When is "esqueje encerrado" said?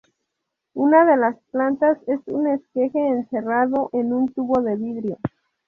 2.47-3.91